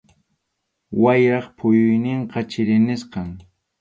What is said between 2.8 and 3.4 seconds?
nisqam.